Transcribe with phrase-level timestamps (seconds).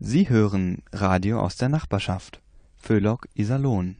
[0.00, 2.40] Sie hören Radio aus der Nachbarschaft.
[2.76, 3.96] Föhlock Iserlohn.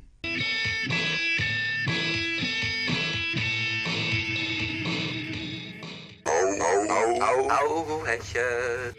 [7.50, 8.94] Auheche.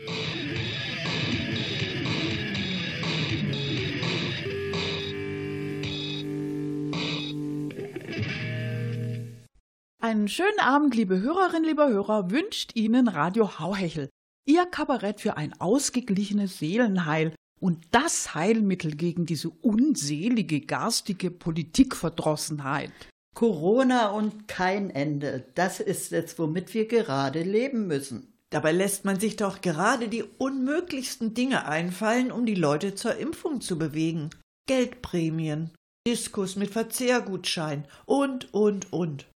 [10.01, 14.09] Einen schönen Abend, liebe Hörerinnen, lieber Hörer, wünscht Ihnen Radio Hauhechel.
[14.49, 22.91] Ihr Kabarett für ein ausgeglichenes Seelenheil und das Heilmittel gegen diese unselige, garstige Politikverdrossenheit.
[23.35, 25.45] Corona und kein Ende.
[25.53, 28.33] Das ist es, womit wir gerade leben müssen.
[28.49, 33.61] Dabei lässt man sich doch gerade die unmöglichsten Dinge einfallen, um die Leute zur Impfung
[33.61, 34.31] zu bewegen.
[34.65, 35.69] Geldprämien,
[36.07, 39.29] Diskus mit Verzehrgutschein und, und, und.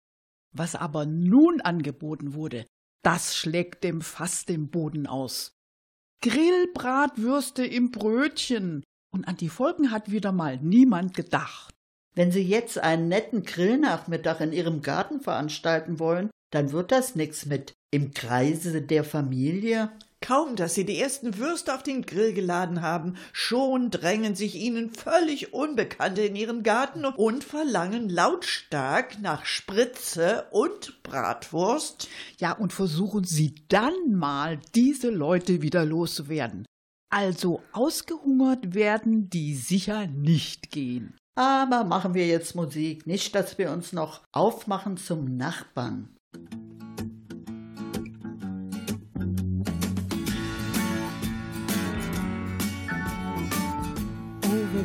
[0.53, 2.65] Was aber nun angeboten wurde,
[3.03, 5.53] das schlägt dem Fass den Boden aus.
[6.23, 8.85] Grillbratwürste im Brötchen.
[9.13, 11.75] Und an die Folgen hat wieder mal niemand gedacht.
[12.15, 17.47] Wenn Sie jetzt einen netten Grillnachmittag in Ihrem Garten veranstalten wollen, dann wird das nix
[17.47, 19.91] mit im Kreise der Familie.
[20.23, 24.91] Kaum, dass sie die ersten Würste auf den Grill geladen haben, schon drängen sich ihnen
[24.91, 32.09] völlig Unbekannte in ihren Garten und verlangen lautstark nach Spritze und Bratwurst.
[32.39, 36.67] Ja, und versuchen sie dann mal, diese Leute wieder loszuwerden.
[37.11, 41.17] Also ausgehungert werden die sicher nicht gehen.
[41.35, 46.15] Aber machen wir jetzt Musik, nicht, dass wir uns noch aufmachen zum Nachbarn.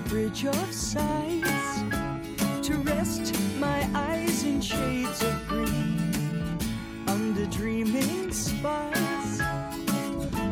[0.05, 1.81] Bridge of sights
[2.61, 6.57] to rest my eyes in shades of green
[7.07, 9.37] under dreaming spires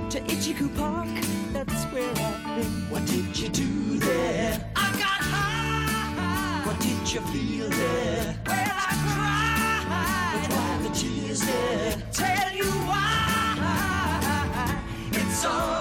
[0.10, 1.08] to Ichiku Park.
[1.54, 2.90] That's where I've been.
[2.90, 4.72] What did you do there?
[4.76, 6.66] I got high.
[6.66, 8.36] What did you feel there?
[8.46, 10.48] Well, I cried.
[10.50, 11.96] But why the tears there?
[12.12, 13.10] Tell you why.
[15.12, 15.73] It's all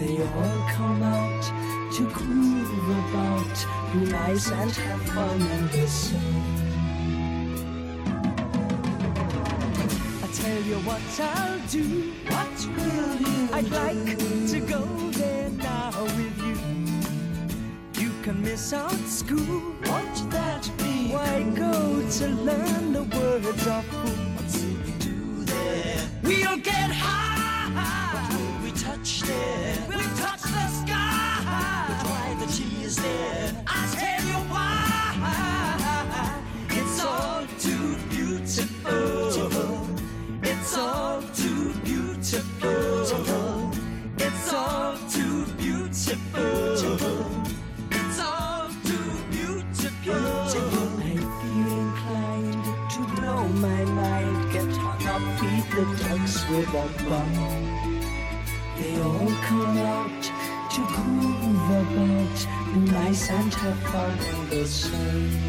[0.00, 1.42] They all come out
[1.92, 5.86] to groove about, be nice and have fun in the
[10.60, 12.12] tell you what I'll do.
[12.28, 14.18] What will you I'd like
[14.50, 18.02] to go there now with you.
[18.02, 19.74] You can miss out school.
[19.86, 21.12] Won't that be?
[21.12, 24.10] Why go to learn the words of who?
[24.36, 25.96] What will we do there?
[26.22, 28.12] We'll get high.
[28.14, 29.86] What will we touch there?
[29.88, 31.86] We'll touch the sky.
[31.88, 33.39] But why the tears there?
[63.70, 65.39] I find the same.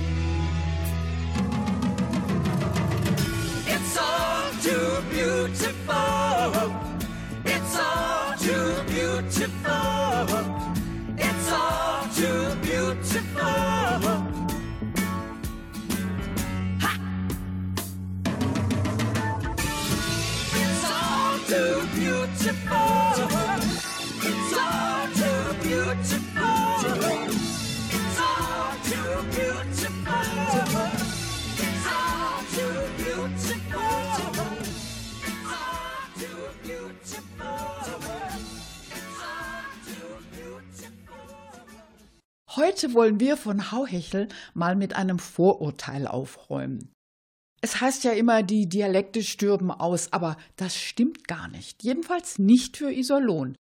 [42.94, 46.92] Wollen wir von Hauhechel mal mit einem Vorurteil aufräumen.
[47.62, 51.84] Es heißt ja immer, die Dialekte stürben aus, aber das stimmt gar nicht.
[51.84, 53.56] Jedenfalls nicht für Iserlohn.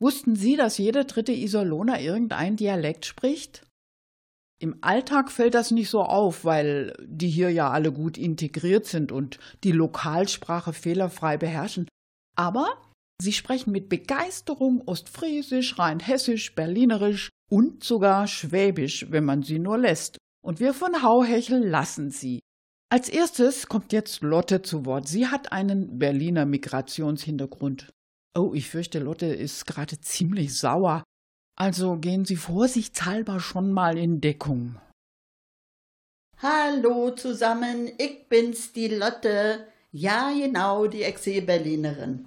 [0.00, 3.64] Wussten Sie, dass jeder dritte Iserlohner irgendein Dialekt spricht?
[4.60, 9.12] Im Alltag fällt das nicht so auf, weil die hier ja alle gut integriert sind
[9.12, 11.86] und die Lokalsprache fehlerfrei beherrschen.
[12.36, 12.66] Aber
[13.22, 20.18] sie sprechen mit Begeisterung Ostfriesisch, Rheinhessisch, Berlinerisch und sogar Schwäbisch, wenn man sie nur lässt.
[20.44, 22.40] Und wir von Hauhechel lassen sie.
[22.90, 25.08] Als erstes kommt jetzt Lotte zu Wort.
[25.08, 27.92] Sie hat einen Berliner Migrationshintergrund.
[28.34, 31.02] Oh, ich fürchte, Lotte ist gerade ziemlich sauer.
[31.56, 34.80] Also gehen Sie vorsichtshalber schon mal in Deckung.
[36.40, 39.66] Hallo zusammen, ich bin's, die Lotte.
[39.90, 42.26] Ja, genau, die Exil-Berlinerin.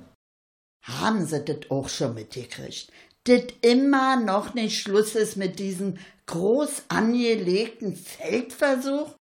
[0.84, 2.92] Haben Sie das auch schon mitgekriegt?
[3.26, 9.16] Das immer noch nicht Schluss ist mit diesem groß angelegten Feldversuch?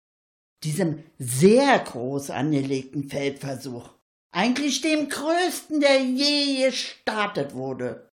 [0.65, 3.91] Diesem sehr groß angelegten Feldversuch.
[4.33, 8.09] Eigentlich dem größten, der je gestartet wurde.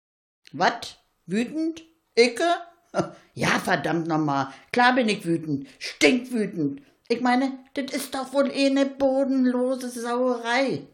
[0.52, 0.98] Was?
[1.26, 1.84] Wütend?
[2.16, 2.48] Icke?
[3.34, 4.52] Ja, verdammt nochmal.
[4.72, 5.68] Klar bin ich wütend.
[5.78, 6.82] Stinkwütend.
[7.08, 10.88] Ich meine, das ist doch wohl eh ne bodenlose Sauerei.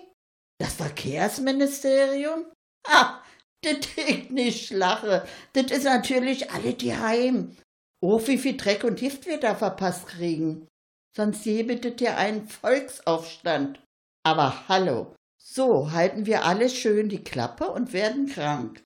[0.59, 2.45] Das Verkehrsministerium?
[2.85, 3.21] Ah,
[3.61, 5.25] das ich nicht lache.
[5.53, 7.55] Das ist natürlich alle die Heim.
[8.01, 10.67] Oh, wie viel Dreck und Gift wir da verpasst kriegen.
[11.15, 13.81] Sonst gäbe das ja einen Volksaufstand.
[14.25, 18.83] Aber hallo, so halten wir alle schön die Klappe und werden krank.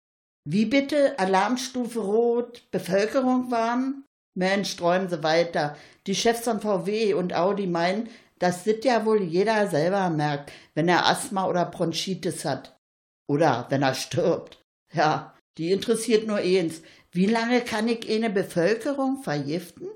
[0.49, 1.19] Wie bitte?
[1.19, 4.05] Alarmstufe rot, Bevölkerung warm?
[4.33, 5.75] Mensch, träumen Sie weiter.
[6.05, 8.09] Die Chefs von VW und Audi meinen,
[8.39, 12.79] das ja wohl jeder selber merkt, wenn er Asthma oder Bronchitis hat.
[13.27, 14.63] Oder wenn er stirbt.
[14.93, 16.81] Ja, die interessiert nur eins.
[17.11, 19.89] Wie lange kann ich eine Bevölkerung vergiften,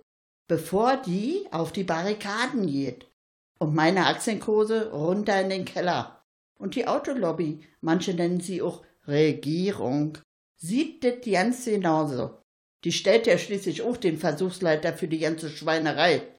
[0.49, 3.09] bevor die auf die Barrikaden geht?
[3.57, 6.25] Und meine Aktienkurse runter in den Keller.
[6.59, 10.17] Und die Autolobby, manche nennen sie auch Regierung,
[10.61, 12.39] sieht das ganz genauso.
[12.83, 16.37] Die stellt ja schließlich auch den Versuchsleiter für die ganze Schweinerei.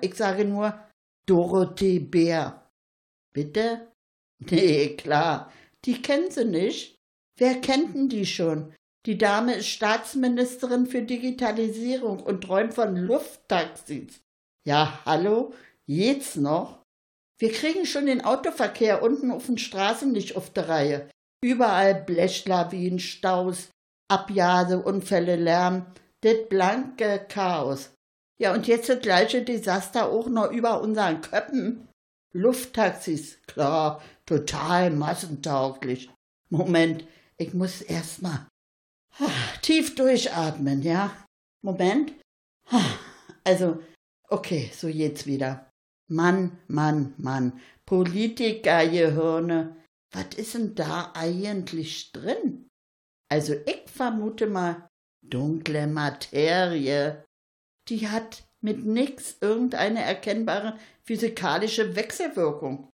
[0.00, 0.78] Ich sage nur
[1.26, 2.70] Dorothee Bär.
[3.32, 3.86] Bitte?
[4.40, 5.52] Nee, klar,
[5.84, 6.94] die kennen sie nicht.
[7.38, 8.72] Wer kennt denn die schon?
[9.04, 14.20] Die Dame ist Staatsministerin für Digitalisierung und träumt von Lufttaxis.
[14.64, 15.54] Ja, hallo?
[15.86, 16.84] Jetzt noch?
[17.40, 21.08] Wir kriegen schon den Autoverkehr unten auf den Straßen nicht auf der Reihe.
[21.42, 23.68] Überall Blechlawinen, Staus,
[24.08, 25.86] Abjase, Unfälle, Lärm.
[26.22, 27.90] Das blanke Chaos.
[28.40, 31.88] Ja, und jetzt das gleiche Desaster auch noch über unseren Köppen.
[32.32, 36.10] Lufttaxis, klar, total massentauglich.
[36.50, 37.06] Moment,
[37.36, 38.46] ich muss erst mal
[39.62, 41.10] Tief durchatmen, ja?
[41.62, 42.12] Moment.
[43.44, 43.82] Also,
[44.28, 45.70] okay, so jetzt wieder.
[46.06, 47.58] Mann, Mann, Mann.
[47.86, 49.74] Politikergehirne.
[50.12, 52.68] Was ist denn da eigentlich drin?
[53.30, 54.88] Also, ich vermute mal
[55.22, 57.24] dunkle Materie.
[57.88, 62.90] Die hat mit nix irgendeine erkennbare physikalische Wechselwirkung.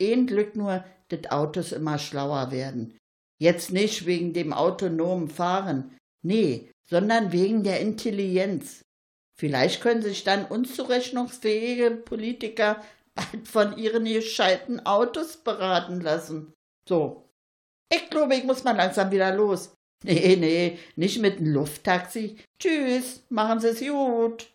[0.00, 2.98] Ein Glück nur, dass Autos immer schlauer werden.
[3.38, 8.82] Jetzt nicht wegen dem autonomen Fahren, nee, sondern wegen der Intelligenz.
[9.38, 12.82] Vielleicht können sich dann unzurechnungsfähige Politiker
[13.14, 16.52] bald von ihren gescheiten Autos beraten lassen.
[16.88, 17.28] So.
[17.92, 19.74] Ich glaube, ich muss mal langsam wieder los.
[20.04, 22.36] Nee, nee, nicht mit dem Lufttaxi.
[22.58, 24.48] Tschüss, machen Sie es gut.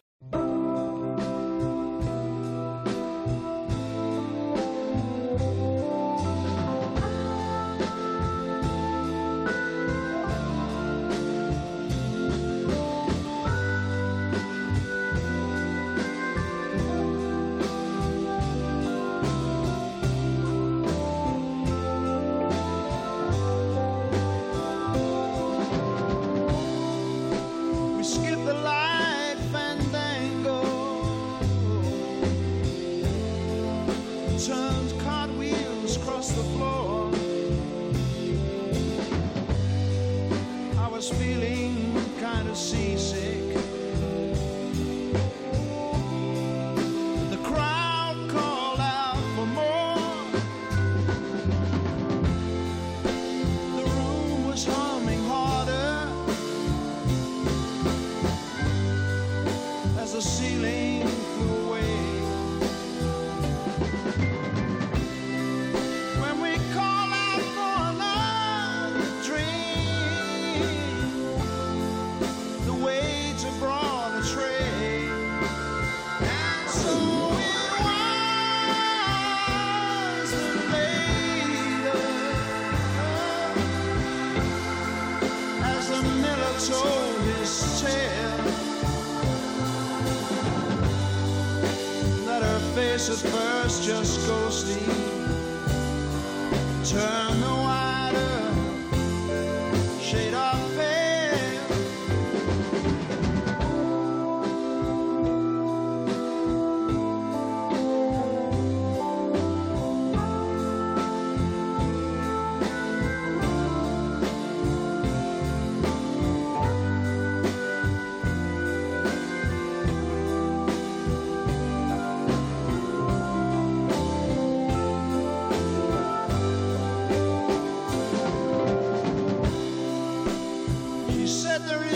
[131.66, 131.95] There is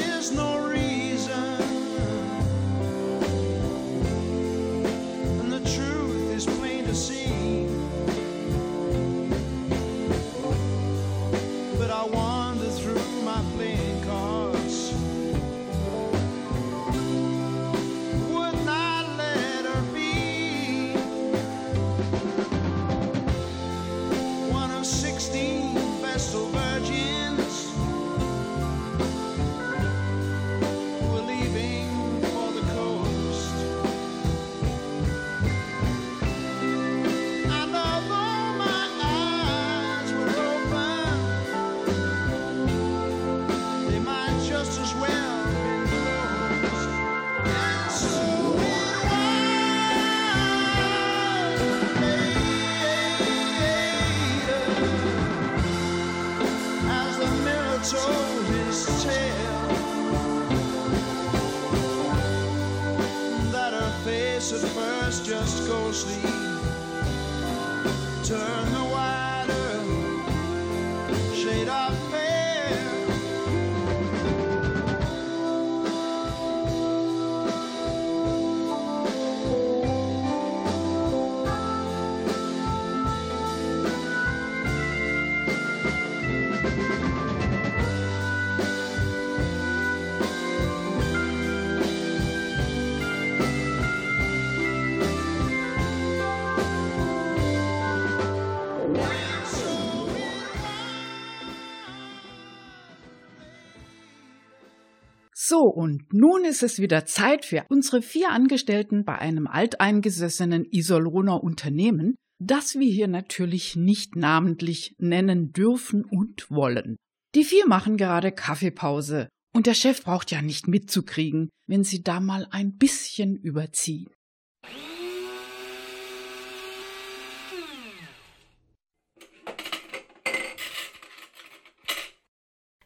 [105.50, 111.44] So, und nun ist es wieder Zeit für unsere vier Angestellten bei einem alteingesessenen Iserlohner
[111.44, 116.98] Unternehmen, das wir hier natürlich nicht namentlich nennen dürfen und wollen.
[117.34, 122.20] Die vier machen gerade Kaffeepause und der Chef braucht ja nicht mitzukriegen, wenn sie da
[122.20, 124.06] mal ein bisschen überziehen.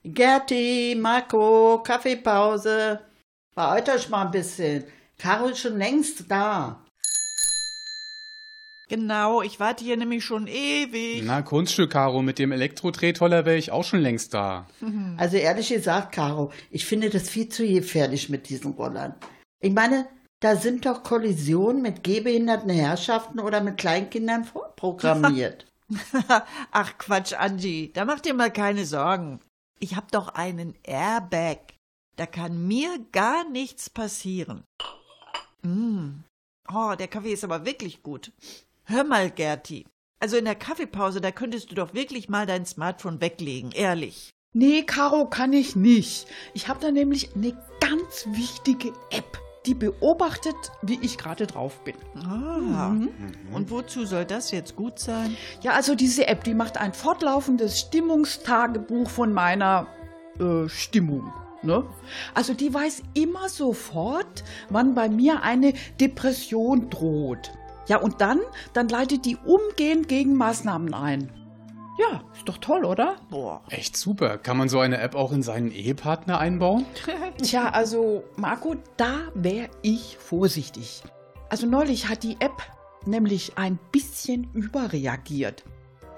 [0.03, 2.99] Gerti, Marco, Kaffeepause.
[3.55, 4.83] Beeilt euch mal ein bisschen.
[5.17, 6.83] Caro ist schon längst da.
[8.89, 11.23] Genau, ich warte hier nämlich schon ewig.
[11.23, 14.67] Na, Kunststück, Caro, mit dem Elektro-Drehtoller wäre ich auch schon längst da.
[15.17, 19.15] Also ehrlich gesagt, Caro, ich finde das viel zu gefährlich mit diesen Rollern.
[19.61, 20.07] Ich meine,
[20.41, 25.65] da sind doch Kollisionen mit gehbehinderten Herrschaften oder mit Kleinkindern vorprogrammiert.
[26.71, 29.39] Ach Quatsch, Angie, da mach dir mal keine Sorgen.
[29.83, 31.57] Ich hab doch einen Airbag.
[32.15, 34.63] Da kann mir gar nichts passieren.
[35.61, 36.23] Mm.
[36.73, 38.31] Oh, der Kaffee ist aber wirklich gut.
[38.85, 39.85] Hör mal, Gerti.
[40.21, 44.29] Also in der Kaffeepause, da könntest du doch wirklich mal dein Smartphone weglegen, ehrlich.
[44.53, 46.27] Nee, Caro, kann ich nicht.
[46.53, 51.95] Ich habe da nämlich eine ganz wichtige App, die beobachtet, wie ich gerade drauf bin.
[52.25, 52.95] Ah.
[53.53, 55.37] Und wozu soll das jetzt gut sein?
[55.61, 59.87] Ja, also diese App, die macht ein fortlaufendes Stimmungstagebuch von meiner
[60.39, 61.31] äh, Stimmung.
[61.61, 61.85] Ne?
[62.33, 67.51] Also die weiß immer sofort, wann bei mir eine Depression droht.
[67.87, 68.39] Ja, und dann,
[68.73, 71.29] dann leitet die umgehend Gegenmaßnahmen ein.
[71.97, 73.17] Ja, ist doch toll, oder?
[73.29, 73.61] Boah.
[73.69, 74.37] Echt super.
[74.37, 76.85] Kann man so eine App auch in seinen Ehepartner einbauen?
[77.41, 81.03] Tja, also Marco, da wäre ich vorsichtig.
[81.49, 82.63] Also neulich hat die App
[83.05, 85.63] nämlich ein bisschen überreagiert.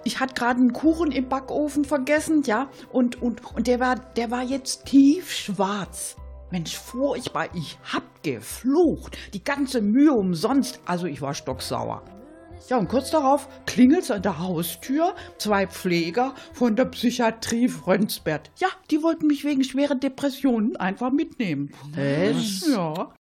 [0.05, 4.29] Ich hatte gerade einen Kuchen im Backofen vergessen, ja, und, und, und der war, der
[4.31, 6.15] war jetzt tiefschwarz.
[6.51, 9.17] Mensch, furchtbar, ich hab geflucht.
[9.33, 10.79] Die ganze Mühe umsonst.
[10.85, 12.03] Also ich war stocksauer.
[12.67, 15.15] Ja, und kurz darauf klingelt's an der Haustür.
[15.37, 18.49] Zwei Pfleger von der Psychiatrie Frönsberg.
[18.57, 21.71] Ja, die wollten mich wegen schwerer Depressionen einfach mitnehmen.
[21.95, 22.67] Echt?
[22.67, 23.13] Ja.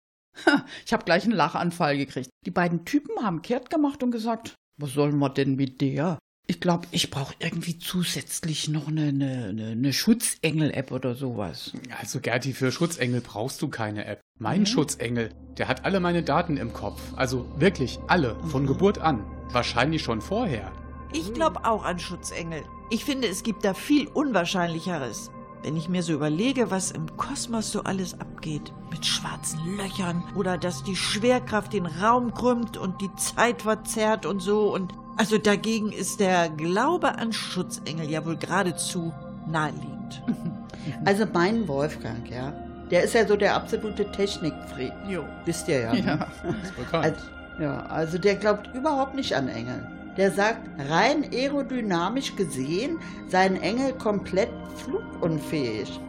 [0.86, 2.30] Ich habe gleich einen Lachanfall gekriegt.
[2.46, 6.18] Die beiden Typen haben kehrt gemacht und gesagt, was sollen wir denn mit der?
[6.48, 11.72] Ich glaube, ich brauche irgendwie zusätzlich noch eine, eine, eine, eine Schutzengel-App oder sowas.
[12.00, 14.22] Also Gerti, für Schutzengel brauchst du keine App.
[14.40, 17.00] Mein Schutzengel, der hat alle meine Daten im Kopf.
[17.16, 19.24] Also wirklich alle, von Geburt an.
[19.52, 20.72] Wahrscheinlich schon vorher.
[21.13, 22.63] Ich glaube auch an Schutzengel.
[22.90, 25.30] Ich finde, es gibt da viel Unwahrscheinlicheres.
[25.62, 30.58] Wenn ich mir so überlege, was im Kosmos so alles abgeht, mit schwarzen Löchern oder
[30.58, 35.92] dass die Schwerkraft den Raum krümmt und die Zeit verzerrt und so und also dagegen
[35.92, 39.13] ist der Glaube an Schutzengel ja wohl geradezu
[39.48, 40.24] naheliegend.
[41.06, 42.54] Also mein Wolfgang, ja,
[42.94, 44.94] der ist ja so der absolute Technikfreak.
[45.10, 45.24] Jo.
[45.46, 45.94] Wisst ihr ja.
[45.96, 46.28] Ja.
[46.64, 47.06] Ist bekannt.
[47.06, 47.26] Also,
[47.60, 49.88] ja, also der glaubt überhaupt nicht an Engel.
[50.16, 50.60] Der sagt,
[50.92, 56.00] rein aerodynamisch gesehen seien Engel komplett flugunfähig.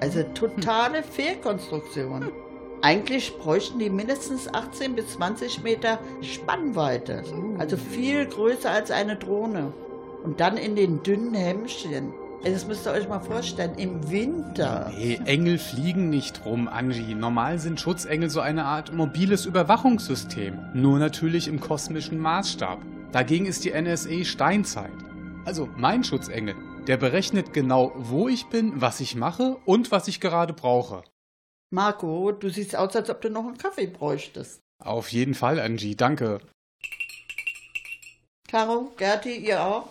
[0.00, 2.32] Also totale Fehlkonstruktion.
[2.80, 7.22] Eigentlich bräuchten die mindestens 18 bis 20 Meter Spannweite.
[7.58, 9.74] Also viel größer als eine Drohne.
[10.24, 12.14] Und dann in den dünnen Hemmchen.
[12.42, 14.90] Also Das müsst ihr euch mal vorstellen, im Winter.
[14.96, 17.14] Nee, Engel fliegen nicht rum, Angie.
[17.14, 20.58] Normal sind Schutzengel so eine Art mobiles Überwachungssystem.
[20.72, 22.78] Nur natürlich im kosmischen Maßstab.
[23.12, 24.92] Dagegen ist die NSA Steinzeit.
[25.44, 26.54] Also mein Schutzengel,
[26.86, 31.02] der berechnet genau, wo ich bin, was ich mache und was ich gerade brauche.
[31.70, 34.60] Marco, du siehst aus, als ob du noch einen Kaffee bräuchtest.
[34.82, 36.40] Auf jeden Fall, Angie, danke.
[38.48, 39.88] Caro, Gerti, ihr auch?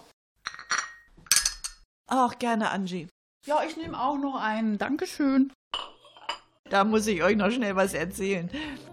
[2.09, 3.07] Auch gerne, Angie.
[3.45, 4.77] Ja, ich nehme auch noch einen.
[4.77, 5.53] Dankeschön.
[6.69, 8.49] Da muss ich euch noch schnell was erzählen.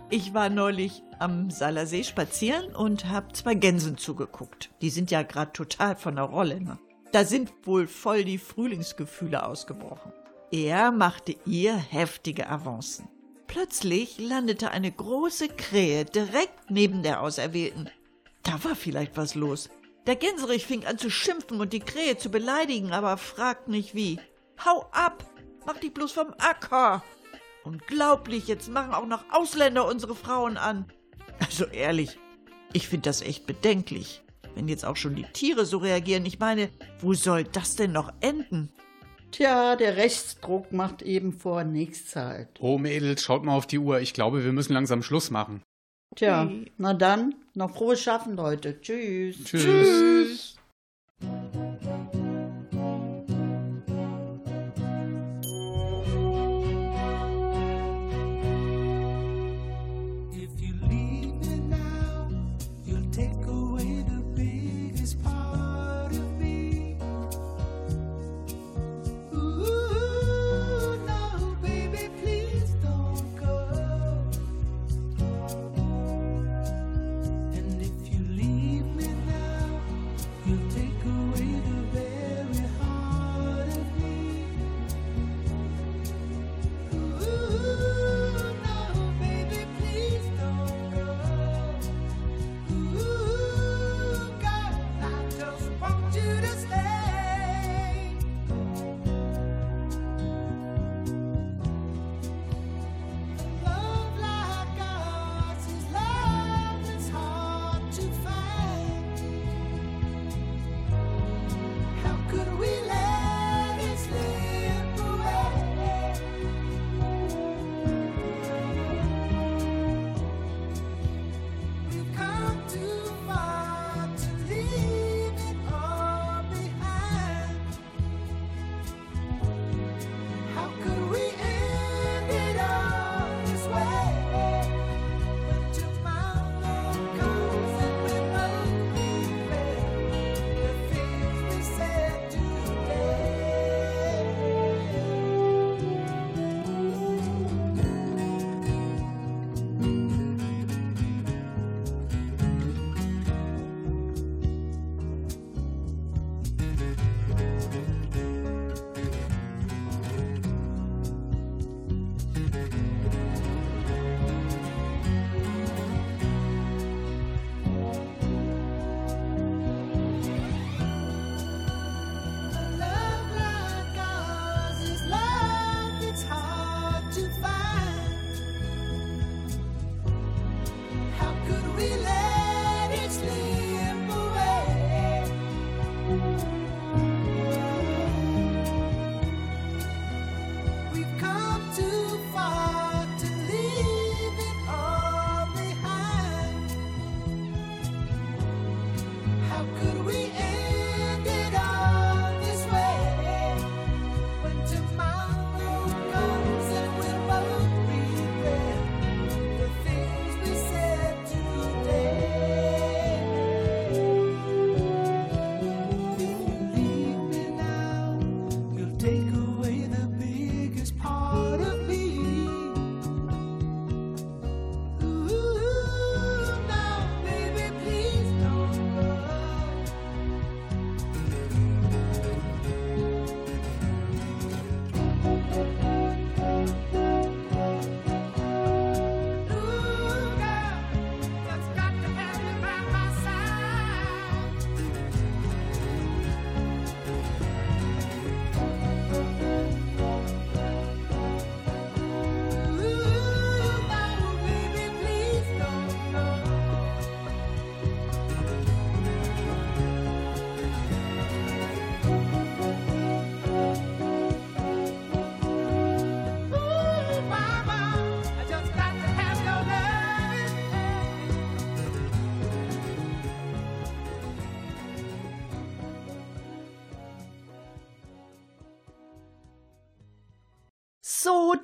[0.09, 4.71] Ich war neulich am Salersee spazieren und habe zwei Gänsen zugeguckt.
[4.81, 6.61] Die sind ja gerade total von der Rolle.
[6.61, 6.79] Ne?
[7.13, 10.13] Da sind wohl voll die Frühlingsgefühle ausgebrochen.
[10.53, 13.09] Er machte ihr heftige Avancen.
[13.47, 17.91] Plötzlich landete eine große Krähe direkt neben der Auserwählten.
[18.43, 19.71] Da war vielleicht was los.
[20.07, 24.21] Der Gänserich fing an zu schimpfen und die Krähe zu beleidigen, aber fragt nicht wie.
[24.65, 25.25] Hau ab!
[25.67, 27.03] Mach dich bloß vom Acker!
[27.65, 30.87] Unglaublich, jetzt machen auch noch Ausländer unsere Frauen an.
[31.41, 32.19] Also ehrlich,
[32.73, 34.23] ich finde das echt bedenklich.
[34.55, 38.13] Wenn jetzt auch schon die Tiere so reagieren, ich meine, wo soll das denn noch
[38.21, 38.71] enden?
[39.33, 42.49] Tja, der Rechtsdruck macht eben vor nichts halt.
[42.61, 44.01] Oh, Mädels, schaut mal auf die Uhr.
[44.01, 45.63] Ich glaube, wir müssen langsam Schluss machen.
[46.15, 48.81] Tja, na dann, noch frohes Schaffen, Leute.
[48.81, 49.43] Tschüss.
[49.45, 50.53] Tschüss.
[50.53, 50.56] If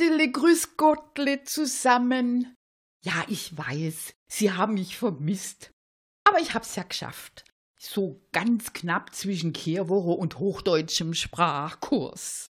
[0.02, 2.56] Dille, grüß Gottle zusammen.
[3.04, 5.70] Ja, ich weiß, Sie haben mich vermisst.
[6.24, 7.44] Aber ich hab's ja geschafft.
[7.78, 12.46] So ganz knapp zwischen Kehrwoche und hochdeutschem Sprachkurs.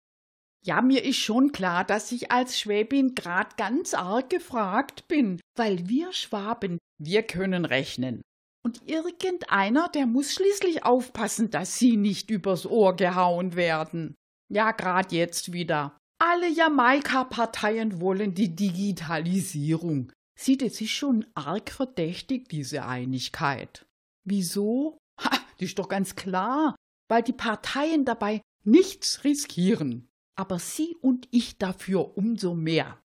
[0.64, 5.88] Ja, mir ist schon klar, dass ich als Schwäbin grad ganz arg gefragt bin, weil
[5.88, 8.22] wir Schwaben, wir können rechnen.
[8.64, 14.16] Und irgendeiner, der muss schließlich aufpassen, dass sie nicht übers Ohr gehauen werden.
[14.52, 15.96] Ja, grad jetzt wieder.
[16.18, 20.12] Alle Jamaika-Parteien wollen die Digitalisierung.
[20.38, 23.86] Sieht es sich schon arg verdächtig, diese Einigkeit.
[24.24, 24.98] Wieso?
[25.20, 26.74] Ha, das ist doch ganz klar,
[27.08, 30.08] weil die Parteien dabei nichts riskieren.
[30.38, 33.00] Aber Sie und ich dafür umso mehr.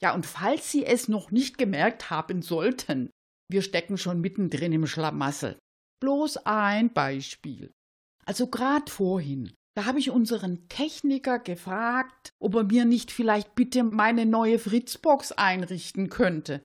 [0.00, 3.10] Ja, und falls Sie es noch nicht gemerkt haben sollten,
[3.48, 5.58] wir stecken schon mittendrin im Schlamassel.
[6.00, 7.72] Bloß ein Beispiel.
[8.24, 13.84] Also grad vorhin, da habe ich unseren Techniker gefragt, ob er mir nicht vielleicht bitte
[13.84, 16.62] meine neue Fritzbox einrichten könnte.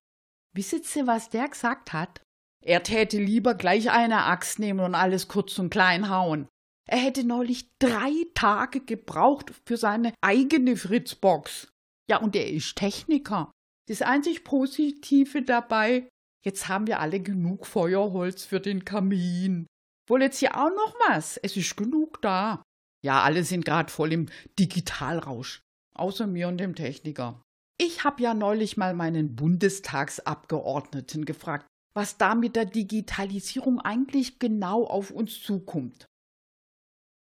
[0.53, 2.21] Wisset ihr, was der gesagt hat?
[2.63, 6.47] Er täte lieber gleich eine Axt nehmen und alles kurz und klein hauen.
[6.89, 11.69] Er hätte neulich drei Tage gebraucht für seine eigene Fritzbox.
[12.09, 13.51] Ja, und er ist Techniker.
[13.87, 16.09] Das einzig Positive dabei,
[16.47, 19.67] Jetzt haben wir alle genug Feuerholz für den Kamin.
[20.09, 21.35] Jetzt hier auch noch was?
[21.35, 22.63] Es ist genug da.
[23.03, 24.27] Ja, alle sind gerade voll im
[24.59, 25.61] Digitalrausch.
[25.93, 27.41] Außer mir und dem Techniker.
[27.79, 34.85] Ich habe ja neulich mal meinen Bundestagsabgeordneten gefragt, was da mit der Digitalisierung eigentlich genau
[34.85, 36.05] auf uns zukommt.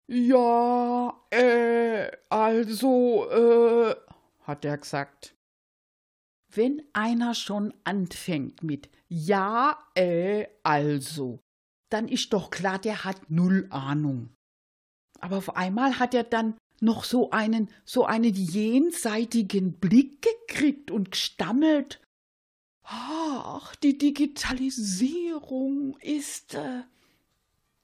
[0.09, 3.97] Ja, äh, also, äh,
[4.43, 5.35] hat er gesagt.
[6.55, 11.41] Wenn einer schon anfängt mit Ja, äh, also,
[11.91, 14.36] dann ist doch klar, der hat null Ahnung.
[15.27, 21.11] Aber auf einmal hat er dann noch so einen, so einen jenseitigen Blick gekriegt und
[21.11, 22.01] gestammelt.
[22.85, 26.55] Ach, die Digitalisierung ist.
[26.55, 26.83] Äh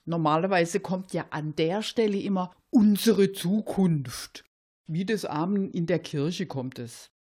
[0.05, 4.45] Normalerweise kommt ja an der Stelle immer unsere Zukunft.
[4.87, 7.11] Wie des Armen in der Kirche kommt es.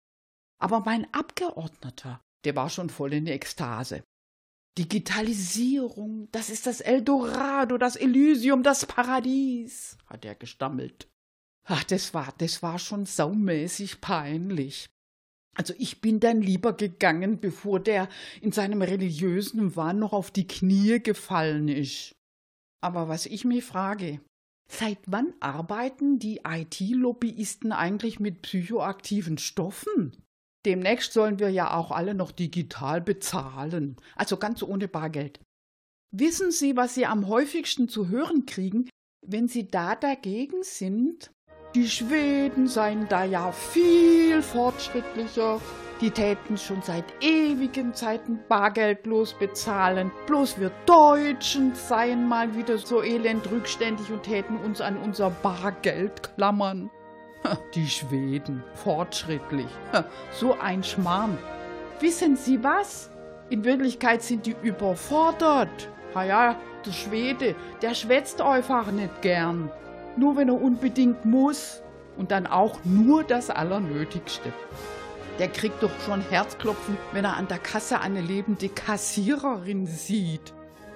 [0.60, 4.04] Aber mein Abgeordneter, der war schon voll in Ekstase.
[4.78, 11.08] Digitalisierung, das ist das Eldorado, das Elysium, das Paradies, hat er gestammelt.
[11.64, 14.88] Ach, das war, das war schon saumäßig peinlich.
[15.54, 18.08] Also ich bin dann lieber gegangen, bevor der
[18.40, 22.14] in seinem religiösen Wahn noch auf die Knie gefallen ist.
[22.80, 24.20] Aber was ich mich frage,
[24.66, 30.16] seit wann arbeiten die IT-Lobbyisten eigentlich mit psychoaktiven Stoffen?
[30.64, 35.40] Demnächst sollen wir ja auch alle noch digital bezahlen, also ganz ohne Bargeld.
[36.12, 38.88] Wissen Sie, was Sie am häufigsten zu hören kriegen,
[39.26, 41.32] wenn Sie da dagegen sind?
[41.74, 45.58] Die Schweden seien da ja viel fortschrittlicher.
[46.02, 50.10] Die täten schon seit ewigen Zeiten bargeldlos bezahlen.
[50.26, 56.34] Bloß wir Deutschen seien mal wieder so elend rückständig und täten uns an unser Bargeld
[56.34, 56.90] klammern.
[57.74, 59.68] Die Schweden, fortschrittlich.
[60.32, 61.38] So ein Schmarrn.
[62.00, 63.10] Wissen Sie was?
[63.50, 65.88] In Wirklichkeit sind die überfordert.
[66.14, 69.70] Ha ja, der Schwede, der schwätzt einfach nicht gern.
[70.16, 71.82] Nur wenn er unbedingt muss.
[72.16, 74.52] Und dann auch nur das Allernötigste.
[75.38, 80.52] Der kriegt doch schon Herzklopfen, wenn er an der Kasse eine lebende Kassiererin sieht.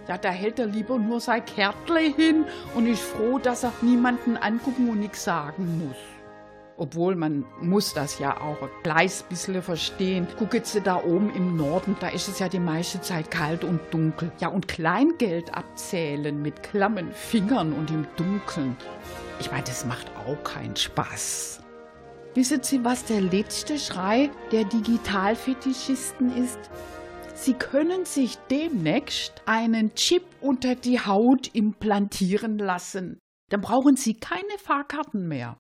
[0.08, 4.36] Ja, da hält er lieber nur sein Kärtle hin und ist froh, dass er niemanden
[4.36, 5.96] angucken und nichts sagen muss.
[6.78, 10.28] Obwohl man muss das ja auch ein kleines bisschen verstehen.
[10.38, 13.80] Gucken Sie da oben im Norden, da ist es ja die meiste Zeit kalt und
[13.90, 14.30] dunkel.
[14.40, 18.76] Ja, und Kleingeld abzählen mit klammen Fingern und im Dunkeln.
[19.40, 21.62] Ich meine, das macht auch keinen Spaß.
[22.34, 26.58] Wissen Sie, was der letzte Schrei der Digitalfetischisten ist?
[27.34, 33.18] Sie können sich demnächst einen Chip unter die Haut implantieren lassen.
[33.50, 35.58] Dann brauchen Sie keine Fahrkarten mehr.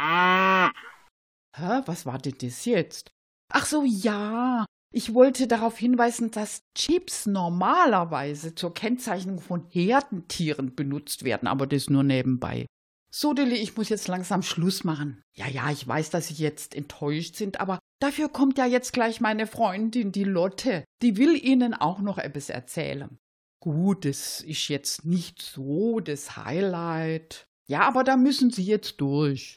[0.00, 3.10] Hä, was war denn das jetzt?
[3.52, 4.64] Ach so, ja.
[4.94, 11.90] Ich wollte darauf hinweisen, dass Chips normalerweise zur Kennzeichnung von Herdentieren benutzt werden, aber das
[11.90, 12.66] nur nebenbei.
[13.10, 15.22] So, Dilly, ich muss jetzt langsam Schluss machen.
[15.34, 19.20] Ja, ja, ich weiß, dass Sie jetzt enttäuscht sind, aber dafür kommt ja jetzt gleich
[19.20, 20.84] meine Freundin, die Lotte.
[21.02, 23.18] Die will Ihnen auch noch etwas erzählen.
[23.60, 27.46] Gut, das ist jetzt nicht so das Highlight.
[27.66, 29.56] Ja, aber da müssen Sie jetzt durch.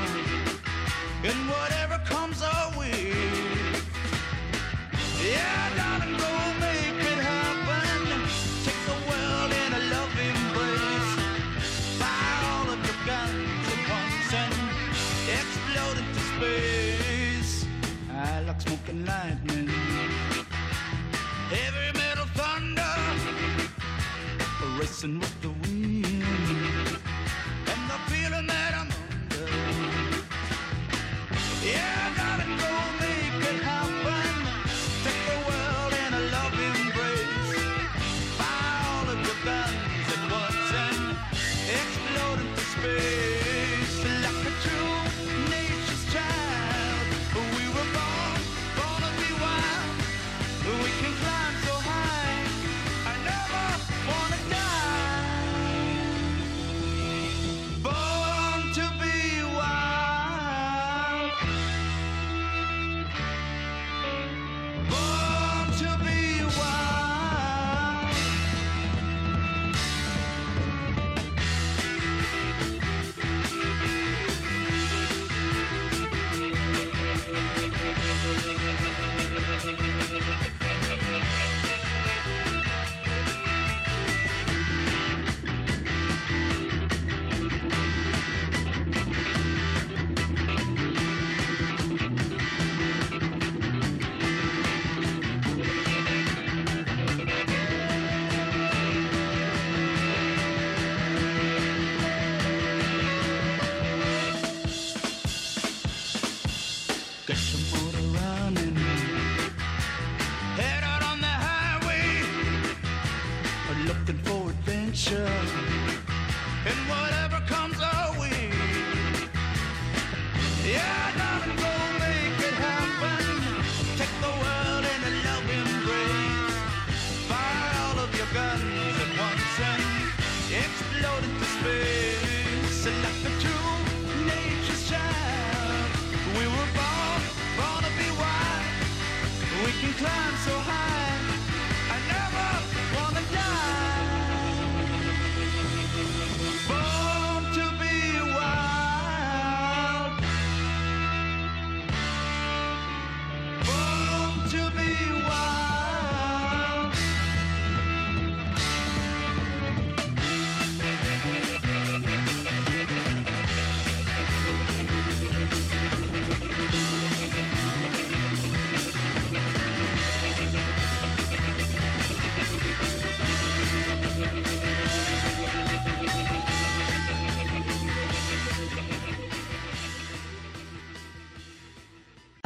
[25.03, 25.40] And.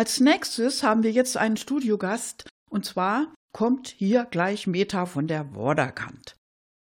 [0.05, 5.45] Als nächstes haben wir jetzt einen Studiogast und zwar kommt hier gleich Meta von der
[5.45, 6.35] Vorderkant.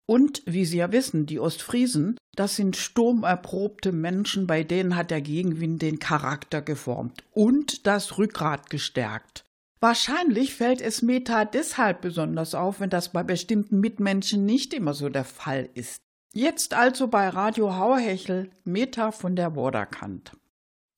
[0.06, 5.20] Und wie Sie ja wissen, die Ostfriesen, das sind sturmerprobte Menschen, bei denen hat der
[5.20, 9.44] Gegenwind den Charakter geformt und das Rückgrat gestärkt.
[9.80, 15.10] Wahrscheinlich fällt es Meta deshalb besonders auf, wenn das bei bestimmten Mitmenschen nicht immer so
[15.10, 16.00] der Fall ist.
[16.32, 20.32] Jetzt also bei Radio Hauerhechel Meta von der Vorderkant.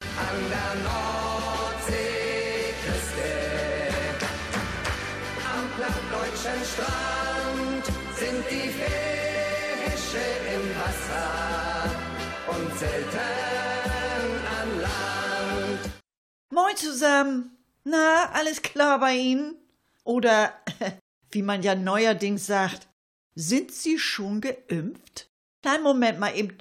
[0.02, 1.11] deutschen
[16.52, 17.56] Moin zusammen.
[17.82, 19.56] Na, alles klar bei Ihnen?
[20.04, 20.52] Oder,
[21.30, 22.88] wie man ja neuerdings sagt,
[23.34, 25.30] sind Sie schon geimpft?
[25.62, 26.54] Kleinen Moment mal eben.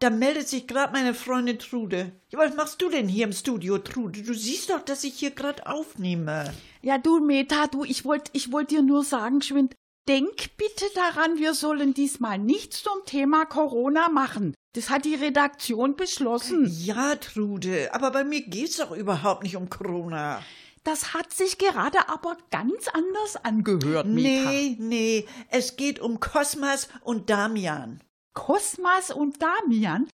[0.00, 2.10] Da meldet sich gerade meine Freundin Trude.
[2.30, 4.22] Ja, was machst du denn hier im Studio, Trude?
[4.22, 6.52] Du siehst doch, dass ich hier gerade aufnehme.
[6.82, 9.76] Ja, du Meta, du, ich wollte ich wollt dir nur sagen, Schwind,
[10.08, 14.54] denk bitte daran, wir sollen diesmal nichts zum Thema Corona machen.
[14.72, 16.66] Das hat die Redaktion beschlossen.
[16.68, 20.42] Ja, Trude, aber bei mir geht's doch überhaupt nicht um Corona.
[20.84, 24.50] Das hat sich gerade aber ganz anders angehört, Meta.
[24.50, 28.00] Nee, nee, es geht um Kosmas und Damian.
[28.32, 30.08] Kosmas und Damian?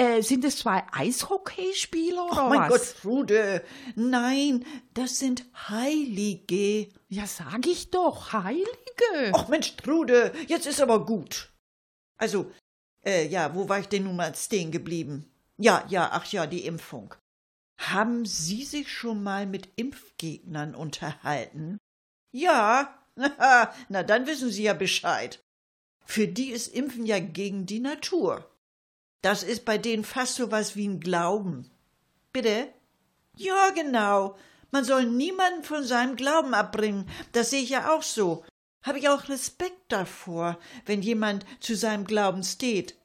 [0.00, 2.94] Äh, sind es zwei Eishockeyspieler oder Oh mein was?
[2.94, 3.64] Gott, Trude.
[3.94, 6.88] Nein, das sind Heilige.
[7.08, 9.32] Ja, sag ich doch, Heilige.
[9.34, 11.52] Ach Mensch, Trude, jetzt ist aber gut.
[12.16, 12.50] Also,
[13.08, 15.30] äh, ja, wo war ich denn nun mal stehen geblieben?
[15.56, 17.14] Ja, ja, ach ja, die Impfung.
[17.78, 21.78] Haben Sie sich schon mal mit Impfgegnern unterhalten?
[22.32, 22.98] Ja,
[23.88, 25.40] na dann wissen Sie ja Bescheid.
[26.04, 28.50] Für die ist Impfen ja gegen die Natur.
[29.22, 31.70] Das ist bei denen fast so was wie ein Glauben.
[32.32, 32.72] Bitte?
[33.36, 34.36] Ja, genau.
[34.70, 37.08] Man soll niemanden von seinem Glauben abbringen.
[37.32, 38.44] Das sehe ich ja auch so.
[38.82, 42.97] Habe ich auch Respekt davor, wenn jemand zu seinem Glauben steht.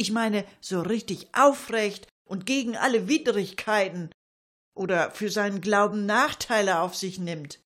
[0.00, 4.10] Ich meine, so richtig aufrecht und gegen alle Widrigkeiten
[4.74, 7.60] oder für seinen Glauben Nachteile auf sich nimmt.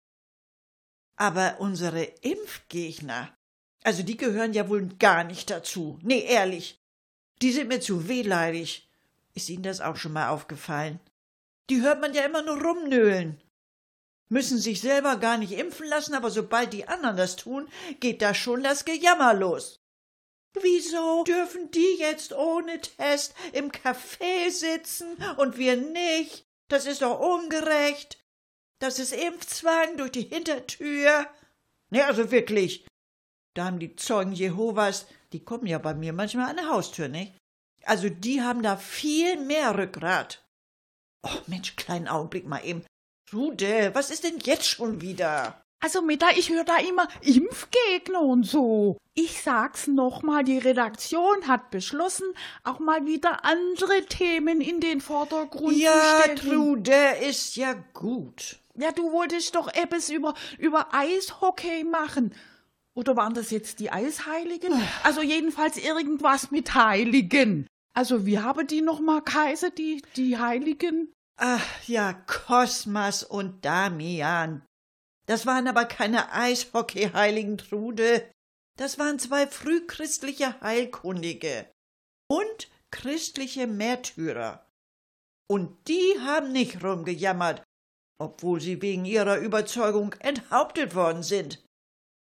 [1.17, 3.35] Aber unsere Impfgegner,
[3.83, 5.99] Also die gehören ja wohl gar nicht dazu.
[6.03, 6.79] Nee, ehrlich.
[7.41, 8.91] Die sind mir zu wehleidig.
[9.35, 11.01] Ist Ihnen das auch schon mal aufgefallen?
[11.71, 13.41] Die hört man ja immer nur rumnöhlen.
[14.29, 17.69] Müssen sich selber gar nicht impfen lassen, aber sobald die anderen das tun,
[18.01, 19.81] geht da schon das Gejammer los.
[20.55, 26.45] Wieso dürfen die jetzt ohne Test im Café sitzen und wir nicht?
[26.69, 28.19] Das ist doch ungerecht.
[28.81, 31.27] Das ist Impfzwang durch die Hintertür.
[31.91, 32.87] Ne, also wirklich.
[33.55, 37.35] Da haben die Zeugen Jehovas, die kommen ja bei mir manchmal an der Haustür, nicht?
[37.85, 40.45] Also die haben da viel mehr Rückgrat.
[41.23, 42.85] Oh Mensch, kleinen Augenblick mal eben.
[43.33, 45.61] Rude, was ist denn jetzt schon wieder?
[45.81, 48.99] Also Meta, ich höre da immer Impfgegner und so.
[49.15, 52.27] Ich sag's nochmal, die Redaktion hat beschlossen,
[52.65, 56.37] auch mal wieder andere Themen in den Vordergrund Ja, zu stellen.
[56.37, 58.59] Trude, ist ja gut.
[58.75, 62.35] Ja, du wolltest doch etwas über, über Eishockey machen.
[62.95, 64.73] Oder waren das jetzt die Eisheiligen?
[65.05, 67.67] Also jedenfalls irgendwas mit Heiligen.
[67.95, 71.13] Also wie haben die nochmal geheißen, die, die Heiligen?
[71.37, 74.63] Ach ja, Kosmas und Damian.
[75.29, 78.31] Das waren aber keine Eishockey-Heiligen, Trude.
[78.79, 81.71] Das waren zwei frühchristliche Heilkundige
[82.31, 84.67] und christliche Märtyrer.
[85.47, 87.63] Und die haben nicht rumgejammert,
[88.19, 91.63] obwohl sie wegen ihrer Überzeugung enthauptet worden sind.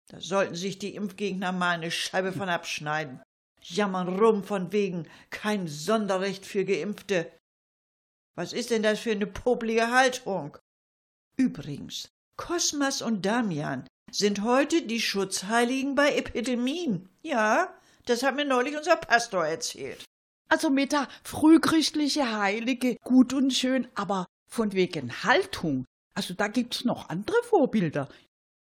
[0.09, 3.21] Da sollten sich die Impfgegner mal eine Scheibe von abschneiden.
[3.61, 7.31] Jammern rum von wegen kein Sonderrecht für Geimpfte.
[8.35, 10.57] Was ist denn das für eine poplige Haltung?
[11.37, 12.09] Übrigens,
[12.39, 17.09] Kosmas und Damian sind heute die Schutzheiligen bei Epidemien.
[17.21, 17.73] Ja,
[18.05, 20.05] das hat mir neulich unser Pastor erzählt.
[20.49, 25.83] Also Meta, frühchristliche Heilige, gut und schön, aber von wegen Haltung.
[26.15, 28.07] Also da gibt's noch andere Vorbilder.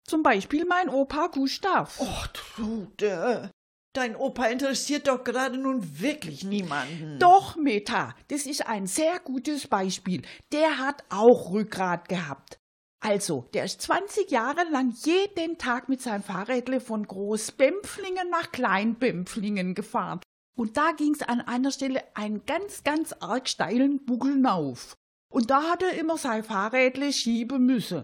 [0.07, 1.99] Zum Beispiel mein Opa Gustav.
[1.99, 3.49] Och, Trude,
[3.93, 7.17] dein Opa interessiert doch gerade nun wirklich niemanden.
[7.17, 10.21] Doch, Meta, das ist ein sehr gutes Beispiel.
[10.51, 12.59] Der hat auch Rückgrat gehabt.
[13.05, 19.75] Also, der ist 20 Jahre lang jeden Tag mit seinem Fahrrädle von Groß-Bempflingen nach Klein-Bempflingen
[19.75, 20.21] gefahren.
[20.57, 24.95] Und da ging's an einer Stelle einen ganz, ganz arg steilen Buckel auf.
[25.31, 28.03] Und da hat er immer sein Fahrrädle schieben müssen.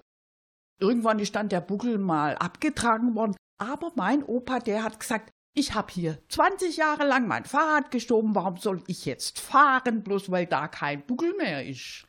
[0.79, 5.73] Irgendwann ist dann der Buckel mal abgetragen worden, aber mein Opa, der hat gesagt, ich
[5.73, 10.45] hab hier 20 Jahre lang mein Fahrrad geschoben, warum soll ich jetzt fahren, bloß weil
[10.45, 12.07] da kein Buckel mehr ist?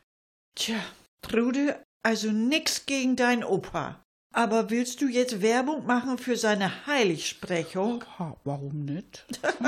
[0.53, 0.79] Tja,
[1.23, 4.03] Trude, also nix gegen dein Opa.
[4.35, 8.03] Aber willst du jetzt Werbung machen für seine Heiligsprechung?
[8.17, 9.25] Ha, warum nicht?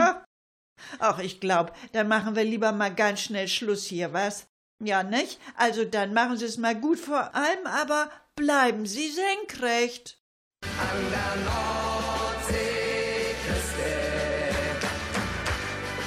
[0.99, 4.47] Ach, ich glaub, dann machen wir lieber mal ganz schnell Schluss hier, was?
[4.83, 5.39] Ja, nicht?
[5.55, 10.19] Also dann machen Sie es mal gut vor allem, aber bleiben Sie senkrecht.
[10.63, 12.65] An der Nordseeküste,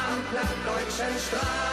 [0.06, 1.67] am plattdeutschen Strand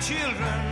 [0.00, 0.69] Children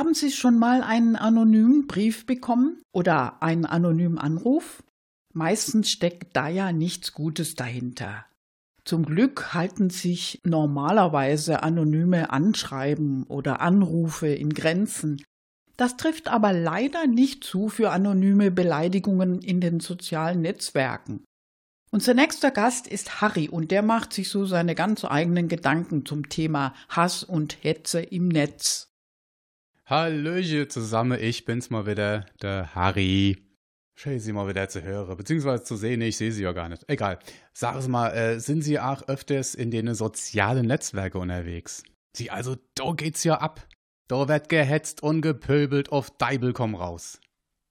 [0.00, 4.82] Haben Sie schon mal einen anonymen Brief bekommen oder einen anonymen Anruf?
[5.34, 8.24] Meistens steckt da ja nichts Gutes dahinter.
[8.86, 15.22] Zum Glück halten sich normalerweise anonyme Anschreiben oder Anrufe in Grenzen.
[15.76, 21.24] Das trifft aber leider nicht zu für anonyme Beleidigungen in den sozialen Netzwerken.
[21.90, 26.30] Unser nächster Gast ist Harry und der macht sich so seine ganz eigenen Gedanken zum
[26.30, 28.89] Thema Hass und Hetze im Netz.
[29.90, 33.38] Hallöchen zusammen, ich bin's mal wieder, der Harry.
[33.96, 36.84] Schön, Sie mal wieder zu hören, beziehungsweise zu sehen, ich sehe Sie ja gar nicht.
[36.86, 37.18] Egal.
[37.52, 41.82] Sagen Sie mal, äh, sind Sie auch öfters in den sozialen Netzwerken unterwegs?
[42.16, 43.66] Sie, also, da geht's ja ab.
[44.06, 47.20] Da wird gehetzt und gepöbelt auf Deibel komm raus.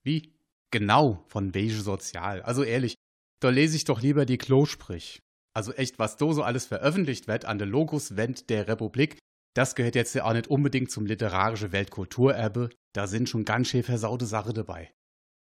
[0.04, 0.34] Wie?
[0.72, 2.42] Genau, von welche sozial.
[2.42, 2.96] Also ehrlich,
[3.40, 5.22] da lese ich doch lieber die Klosprich.
[5.54, 9.20] Also echt, was da so alles veröffentlicht wird an der Logoswend der Republik,
[9.54, 12.70] das gehört jetzt ja auch nicht unbedingt zum literarischen Weltkulturerbe.
[12.94, 14.92] Da sind schon ganz schön versaute Sachen dabei.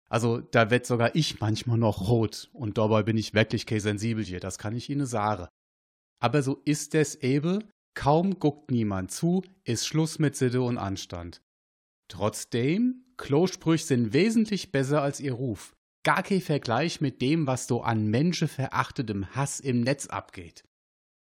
[0.09, 2.51] Also, da wird sogar ich manchmal noch rot.
[2.53, 5.49] Und dabei bin ich wirklich sensibel hier, das kann ich Ihnen sagen.
[6.21, 7.65] Aber so ist es eben.
[7.95, 11.43] Kaum guckt niemand zu, ist Schluss mit Sitte und Anstand.
[12.09, 15.75] Trotzdem, Klosprüche sind wesentlich besser als ihr Ruf.
[16.05, 20.65] Gar kein Vergleich mit dem, was so an menschenverachtetem Hass im Netz abgeht.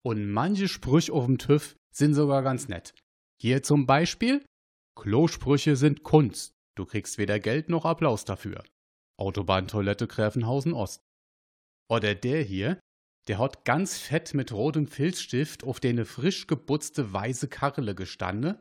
[0.03, 2.93] Und manche Sprüche auf dem TÜV sind sogar ganz nett.
[3.41, 4.45] Hier zum Beispiel:
[4.95, 6.51] Klosprüche sind Kunst.
[6.75, 8.63] Du kriegst weder Geld noch Applaus dafür.
[9.17, 11.01] Autobahntoilette Gräfenhausen Ost.
[11.89, 12.79] Oder der hier,
[13.27, 18.59] der hat ganz fett mit rotem Filzstift auf de ne frisch geputzte weiße Karle gestanden.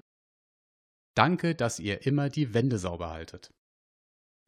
[1.17, 3.51] Danke, dass ihr immer die Wände sauber haltet.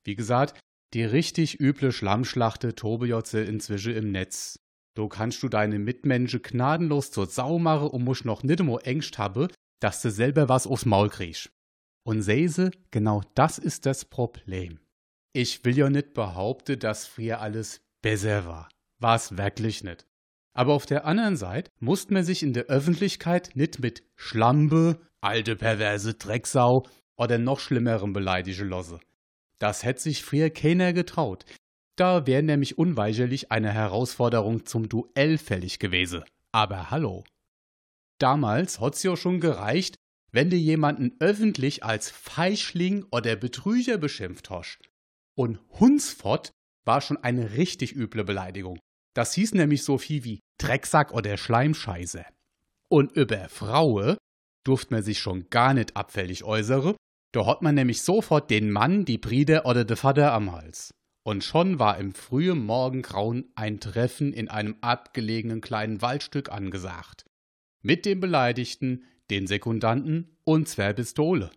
[0.04, 0.60] Wie gesagt,
[0.94, 4.56] die richtig üble Schlammschlachte Tobejotze inzwischen im Netz.
[4.96, 9.18] Du kannst du deine Mitmenschen gnadenlos zur Sau machen und musst noch nicht immer Ängst
[9.18, 11.50] haben, dass du selber was aufs Maul kriegst.
[12.02, 14.80] Und Seise, genau das ist das Problem.
[15.34, 18.70] Ich will ja nicht behaupten, dass früher alles besser war.
[18.98, 20.06] War's wirklich nicht.
[20.54, 25.56] Aber auf der anderen Seite musste man sich in der Öffentlichkeit nicht mit Schlampe, alte
[25.56, 26.86] perverse Drecksau
[27.18, 29.00] oder noch schlimmerem beleidigen lassen.
[29.58, 31.44] Das hätte sich früher keiner getraut.
[31.96, 36.24] Da wäre nämlich unweigerlich eine Herausforderung zum Duell fällig gewesen.
[36.52, 37.24] Aber hallo.
[38.18, 39.96] Damals hat's ja schon gereicht,
[40.30, 44.78] wenn du jemanden öffentlich als Feischling oder Betrüger beschimpft hast.
[45.34, 46.50] Und Hunsfott
[46.84, 48.78] war schon eine richtig üble Beleidigung.
[49.14, 52.24] Das hieß nämlich so viel wie Drecksack oder Schleimscheiße.
[52.90, 54.18] Und über Fraue
[54.66, 56.96] durft man sich schon gar nicht abfällig äußere,
[57.32, 60.90] da hat man nämlich sofort den Mann, die Bride oder de Vater am Hals.
[61.26, 67.24] Und schon war im frühen Morgengrauen ein Treffen in einem abgelegenen kleinen Waldstück angesagt.
[67.82, 71.50] Mit dem Beleidigten, den Sekundanten und zwei Pistole.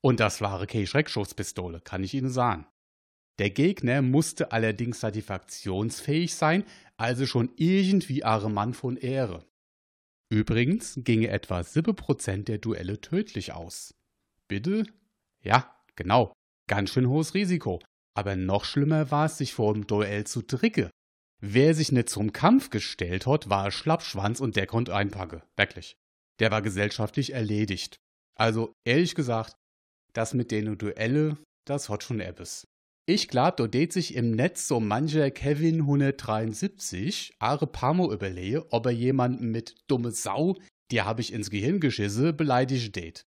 [0.00, 2.68] Und das war keine Schreckschusspistole, kann ich Ihnen sagen.
[3.40, 6.62] Der Gegner musste allerdings satisfaktionsfähig sein,
[6.96, 9.44] also schon irgendwie ahre Mann von Ehre.
[10.30, 13.92] Übrigens ginge etwa 7% der Duelle tödlich aus.
[14.46, 14.86] Bitte?
[15.42, 16.32] Ja, genau.
[16.68, 17.80] Ganz schön hohes Risiko.
[18.16, 20.90] Aber noch schlimmer war es, sich vor dem Duell zu dricke.
[21.42, 25.42] Wer sich nicht zum Kampf gestellt hat, war Schlappschwanz und der konnte einpacken.
[25.56, 25.96] Wirklich.
[26.40, 27.96] Der war gesellschaftlich erledigt.
[28.34, 29.54] Also, ehrlich gesagt,
[30.14, 31.36] das mit den Duelle,
[31.66, 32.66] das hat schon etwas.
[33.06, 38.86] Ich glaub, da det sich im Netz so mancher Kevin 173 are Pamo überlehe, ob
[38.86, 40.56] er jemanden mit dumme Sau,
[40.90, 43.26] die hab ich ins Gehirn geschisse, beleidigt det.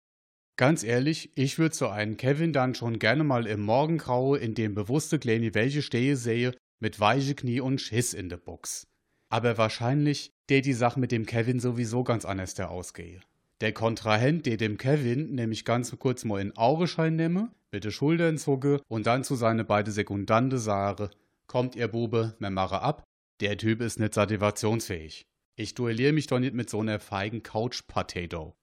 [0.58, 4.74] Ganz ehrlich, ich würd so einen Kevin dann schon gerne mal im Morgengraue in dem
[4.74, 8.88] bewusste kleine welche stehe sehe, mit weiche Knie und Schiss in der Box.
[9.28, 13.20] Aber wahrscheinlich, der die Sache mit dem Kevin sowieso ganz anders der ausgehe.
[13.60, 18.36] Der Kontrahent, der dem Kevin nämlich ganz kurz mal in Augenschein nehme, mit de Schultern
[18.36, 21.10] zucke und dann zu seine beide Sekundante sage,
[21.46, 23.04] kommt ihr Bube, mir mache ab,
[23.40, 25.22] der Typ ist nicht satisfaktionsfähig.
[25.54, 28.56] Ich duelliere mich doch nicht mit so einer feigen Couch-Potato.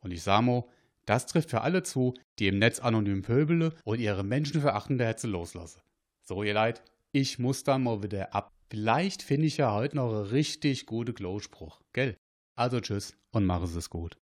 [0.00, 0.70] Und ich sag mo,
[1.06, 5.80] das trifft für alle zu, die im Netz anonym pöbele und ihre menschenverachtende Hetze loslasse.
[6.26, 6.82] So, ihr Leid,
[7.12, 8.50] ich muss dann mal wieder ab.
[8.70, 12.16] Vielleicht finde ich ja heute noch einen richtig guten Glowspruch, gell?
[12.56, 14.16] Also tschüss und mache es gut.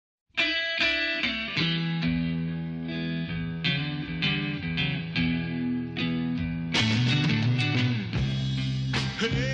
[9.18, 9.51] Hey,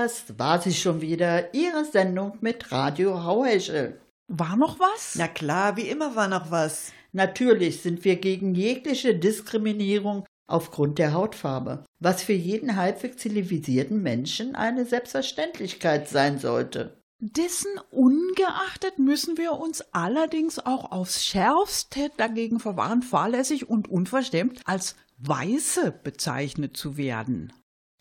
[0.00, 4.00] das war sie schon wieder, Ihre Sendung mit Radio Hauheschel.
[4.28, 5.16] War noch was?
[5.16, 6.92] Na klar, wie immer war noch was.
[7.12, 14.54] Natürlich sind wir gegen jegliche Diskriminierung aufgrund der Hautfarbe, was für jeden halbwegs zivilisierten Menschen
[14.54, 16.96] eine Selbstverständlichkeit sein sollte.
[17.18, 24.96] Dessen ungeachtet müssen wir uns allerdings auch aufs Schärfste dagegen verwahren, fahrlässig und unverstämt als
[25.18, 27.52] Weiße bezeichnet zu werden.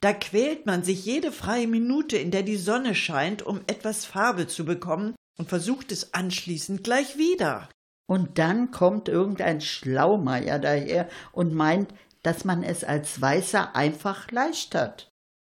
[0.01, 4.47] Da quält man sich jede freie Minute, in der die Sonne scheint, um etwas Farbe
[4.47, 7.69] zu bekommen und versucht es anschließend gleich wieder.
[8.07, 11.93] Und dann kommt irgendein Schlaumeier daher und meint,
[12.23, 15.09] dass man es als Weißer einfach leicht hat.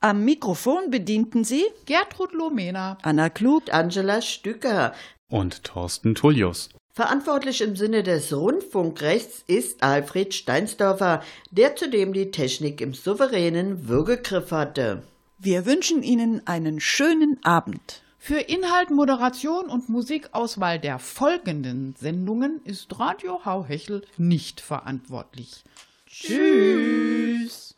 [0.00, 2.96] Am Mikrofon bedienten Sie Gertrud Lomena.
[3.02, 3.64] Anna Klug.
[3.70, 4.94] Angela Stücker.
[5.28, 6.70] Und Thorsten Tullius.
[6.94, 14.50] Verantwortlich im Sinne des Rundfunkrechts ist Alfred Steinsdorfer, der zudem die Technik im souveränen Würgegriff
[14.50, 15.02] hatte.
[15.38, 18.02] Wir wünschen Ihnen einen schönen Abend.
[18.22, 25.64] Für Inhalt, Moderation und Musikauswahl der folgenden Sendungen ist Radio Hauhechel nicht verantwortlich.
[26.06, 27.74] Tschüss.